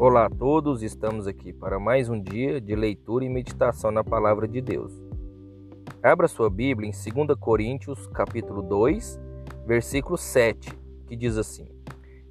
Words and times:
Olá 0.00 0.26
a 0.26 0.30
todos, 0.30 0.84
estamos 0.84 1.26
aqui 1.26 1.52
para 1.52 1.80
mais 1.80 2.08
um 2.08 2.22
dia 2.22 2.60
de 2.60 2.72
leitura 2.76 3.24
e 3.24 3.28
meditação 3.28 3.90
na 3.90 4.04
palavra 4.04 4.46
de 4.46 4.60
Deus. 4.60 4.92
Abra 6.00 6.28
sua 6.28 6.48
Bíblia 6.48 6.88
em 6.88 6.92
2 6.92 7.36
Coríntios, 7.36 8.06
capítulo 8.06 8.62
2, 8.62 9.20
versículo 9.66 10.16
7, 10.16 10.72
que 11.08 11.16
diz 11.16 11.36
assim: 11.36 11.66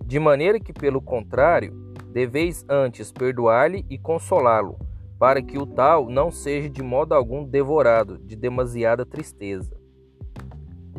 De 0.01 0.17
maneira 0.17 0.61
que, 0.61 0.71
pelo 0.71 1.01
contrário, 1.01 1.73
deveis 2.13 2.65
antes 2.69 3.11
perdoar-lhe 3.11 3.85
e 3.89 3.97
consolá-lo, 3.97 4.79
para 5.19 5.41
que 5.41 5.57
o 5.57 5.65
tal 5.65 6.07
não 6.07 6.31
seja 6.31 6.69
de 6.69 6.81
modo 6.81 7.13
algum 7.13 7.43
devorado 7.43 8.17
de 8.17 8.37
demasiada 8.37 9.05
tristeza. 9.05 9.75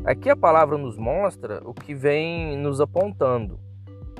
Aqui 0.04 0.28
a 0.28 0.36
palavra 0.36 0.76
nos 0.76 0.98
mostra 0.98 1.62
o 1.64 1.72
que 1.72 1.94
vem 1.94 2.58
nos 2.58 2.78
apontando, 2.78 3.58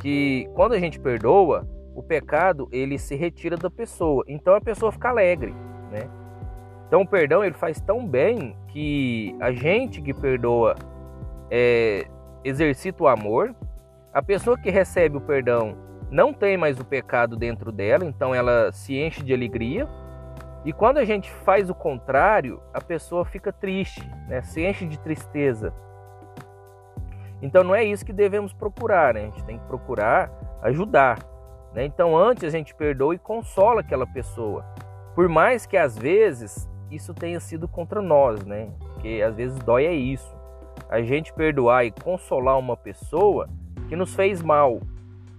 que 0.01 0.49
quando 0.55 0.73
a 0.73 0.81
gente 0.81 0.99
perdoa, 0.99 1.69
o 1.99 2.03
pecado 2.03 2.69
ele 2.71 2.97
se 2.97 3.17
retira 3.17 3.57
da 3.57 3.69
pessoa, 3.69 4.23
então 4.29 4.55
a 4.55 4.61
pessoa 4.61 4.93
fica 4.93 5.09
alegre, 5.09 5.53
né? 5.91 6.09
Então 6.87 7.03
o 7.03 7.07
perdão 7.07 7.45
ele 7.45 7.57
faz 7.57 7.81
tão 7.81 8.07
bem 8.07 8.57
que 8.69 9.35
a 9.41 9.51
gente 9.51 10.01
que 10.01 10.15
perdoa 10.15 10.77
é, 11.51 12.07
exercita 12.45 13.03
o 13.03 13.09
amor, 13.09 13.53
a 14.15 14.23
pessoa 14.23 14.57
que 14.57 14.71
recebe 14.71 15.17
o 15.17 15.21
perdão 15.21 15.77
não 16.09 16.33
tem 16.33 16.57
mais 16.57 16.79
o 16.79 16.85
pecado 16.85 17.37
dentro 17.37 17.73
dela, 17.73 18.05
então 18.05 18.33
ela 18.33 18.71
se 18.71 18.97
enche 18.97 19.25
de 19.25 19.35
alegria. 19.35 19.89
E 20.65 20.73
quando 20.73 20.99
a 20.99 21.05
gente 21.05 21.31
faz 21.31 21.69
o 21.69 21.75
contrário, 21.75 22.63
a 22.73 22.81
pessoa 22.81 23.25
fica 23.25 23.53
triste, 23.53 24.09
né? 24.29 24.41
se 24.43 24.65
enche 24.65 24.87
de 24.87 25.01
tristeza. 25.01 25.75
Então 27.43 27.65
não 27.65 27.75
é 27.75 27.83
isso 27.83 28.07
que 28.07 28.13
devemos 28.13 28.53
procurar, 28.53 29.15
né? 29.15 29.23
a 29.23 29.25
gente 29.25 29.45
tem 29.45 29.59
que 29.59 29.67
procurar 29.67 30.31
ajudar. 30.63 31.19
Né? 31.73 31.85
Então, 31.85 32.17
antes 32.17 32.45
a 32.45 32.51
gente 32.51 32.75
perdoa 32.75 33.15
e 33.15 33.19
consola 33.19 33.81
aquela 33.81 34.07
pessoa. 34.07 34.65
Por 35.15 35.29
mais 35.29 35.67
que 35.67 35.77
às 35.77 35.99
vezes 35.99 36.69
isso 36.91 37.13
tenha 37.13 37.41
sido 37.41 37.69
contra 37.69 38.01
nós, 38.01 38.45
né? 38.45 38.71
Porque 38.79 39.23
às 39.27 39.35
vezes 39.35 39.59
dói 39.59 39.85
é 39.85 39.93
isso. 39.93 40.37
A 40.89 41.03
gente 41.03 41.33
perdoar 41.33 41.85
e 41.85 41.91
consolar 41.91 42.59
uma 42.59 42.77
pessoa 42.77 43.49
que 43.89 43.97
nos 43.97 44.15
fez 44.15 44.43
mal. 44.43 44.81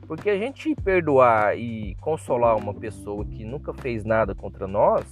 Porque 0.08 0.30
a 0.30 0.38
gente 0.38 0.76
perdoar 0.76 1.58
e 1.58 1.96
consolar 2.02 2.56
uma 2.58 2.74
pessoa 2.74 3.26
que 3.26 3.46
nunca 3.46 3.74
fez 3.74 4.04
nada 4.04 4.34
contra 4.36 4.68
nós 4.68 5.06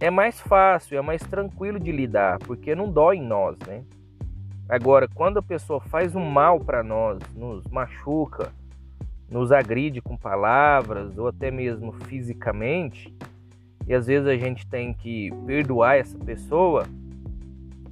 é 0.00 0.10
mais 0.10 0.40
fácil, 0.40 0.98
é 0.98 1.00
mais 1.00 1.22
tranquilo 1.22 1.78
de 1.78 1.92
lidar, 1.92 2.40
porque 2.40 2.74
não 2.74 2.90
dói 2.90 3.18
em 3.18 3.22
nós, 3.22 3.56
né? 3.66 3.84
Agora, 4.68 5.06
quando 5.14 5.38
a 5.38 5.42
pessoa 5.42 5.80
faz 5.80 6.16
um 6.16 6.24
mal 6.24 6.58
para 6.58 6.82
nós, 6.82 7.20
nos 7.36 7.64
machuca, 7.68 8.52
nos 9.32 9.50
agride 9.50 10.02
com 10.02 10.16
palavras 10.16 11.16
ou 11.16 11.26
até 11.26 11.50
mesmo 11.50 11.90
fisicamente, 12.04 13.12
e 13.88 13.94
às 13.94 14.06
vezes 14.06 14.28
a 14.28 14.36
gente 14.36 14.66
tem 14.66 14.92
que 14.92 15.30
perdoar 15.46 15.96
essa 15.96 16.18
pessoa 16.18 16.86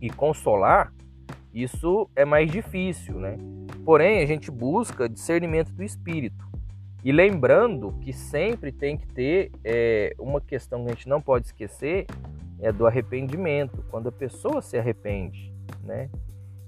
e 0.01 0.11
consolar, 0.11 0.93
isso 1.53 2.09
é 2.15 2.25
mais 2.25 2.51
difícil, 2.51 3.19
né? 3.19 3.37
Porém, 3.85 4.23
a 4.23 4.27
gente 4.27 4.51
busca 4.51 5.09
discernimento 5.09 5.73
do 5.73 5.83
espírito. 5.83 6.49
E 7.03 7.11
lembrando 7.11 7.95
que 8.03 8.13
sempre 8.13 8.71
tem 8.71 8.97
que 8.97 9.07
ter 9.07 9.51
é, 9.65 10.15
uma 10.19 10.41
questão 10.41 10.85
que 10.85 10.91
a 10.91 10.95
gente 10.95 11.09
não 11.09 11.21
pode 11.21 11.47
esquecer, 11.47 12.07
é 12.61 12.71
do 12.71 12.87
arrependimento, 12.87 13.83
quando 13.91 14.11
a 14.11 14.13
pessoa 14.13 14.61
se 14.61 14.79
arrepende, 14.79 15.53
né? 15.83 16.11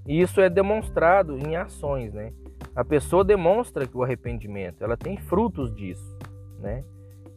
E 0.06 0.20
isso 0.20 0.40
é 0.40 0.48
demonstrado 0.48 1.38
em 1.38 1.54
ações, 1.54 2.14
né? 2.14 2.32
A 2.74 2.84
pessoa 2.84 3.22
demonstra 3.22 3.86
que 3.86 3.96
o 3.96 4.02
arrependimento, 4.02 4.82
ela 4.82 4.96
tem 4.96 5.16
frutos 5.16 5.74
disso, 5.74 6.16
né? 6.58 6.84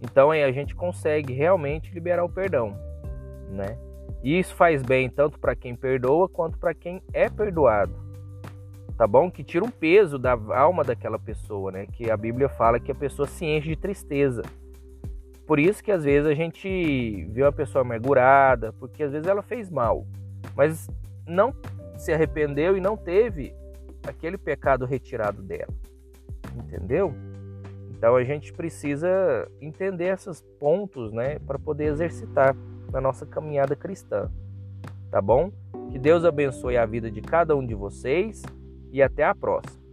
Então 0.02 0.32
aí 0.32 0.44
a 0.44 0.52
gente 0.52 0.76
consegue 0.76 1.34
realmente 1.34 1.94
liberar 1.94 2.24
o 2.24 2.30
perdão, 2.30 2.78
né? 3.50 3.78
E 4.24 4.40
isso 4.40 4.56
faz 4.56 4.82
bem 4.82 5.10
tanto 5.10 5.40
para 5.40 5.56
quem 5.56 5.76
perdoa 5.76 6.30
quanto 6.30 6.58
para 6.58 6.74
quem 6.74 7.02
é 7.14 7.30
perdoado. 7.30 7.94
Tá 8.98 9.06
bom? 9.06 9.30
Que 9.30 9.44
tira 9.44 9.66
um 9.66 9.70
peso 9.70 10.18
da 10.18 10.32
alma 10.32 10.84
daquela 10.84 11.20
pessoa, 11.20 11.72
né? 11.72 11.86
Que 11.86 12.10
a 12.10 12.16
Bíblia 12.16 12.48
fala 12.48 12.80
que 12.80 12.92
a 12.92 12.96
pessoa 12.96 13.28
se 13.28 13.46
enche 13.46 13.70
de 13.70 13.76
tristeza. 13.76 14.42
Por 15.46 15.60
isso 15.60 15.84
que 15.84 15.92
às 15.92 16.06
vezes 16.06 16.28
a 16.30 16.34
gente 16.34 17.26
vê 17.26 17.44
uma 17.44 17.52
pessoa 17.52 17.82
amargurada, 17.82 18.74
porque 18.74 19.04
às 19.04 19.12
vezes 19.12 19.28
ela 19.28 19.44
fez 19.44 19.70
mal, 19.70 20.08
mas 20.56 20.90
não 21.28 21.54
se 21.98 22.12
arrependeu 22.12 22.76
e 22.78 22.82
não 22.82 22.96
teve 22.96 23.54
aquele 24.08 24.38
pecado 24.38 24.86
retirado 24.86 25.42
dela. 25.42 25.74
Entendeu? 26.56 27.14
Então 27.90 28.16
a 28.16 28.24
gente 28.24 28.54
precisa 28.54 29.50
entender 29.62 30.14
esses 30.14 30.42
pontos, 30.60 31.12
né, 31.12 31.40
para 31.40 31.58
poder 31.58 31.86
exercitar 31.86 32.56
na 32.92 33.02
nossa 33.02 33.26
caminhada 33.26 33.76
cristã. 33.76 34.30
Tá 35.10 35.22
bom? 35.22 35.52
Que 35.92 36.00
Deus 36.00 36.26
abençoe 36.26 36.78
a 36.78 36.86
vida 36.86 37.10
de 37.10 37.22
cada 37.22 37.56
um 37.56 37.66
de 37.66 37.74
vocês 37.74 38.44
e 38.92 39.02
até 39.02 39.24
a 39.24 39.34
próxima. 39.34 39.85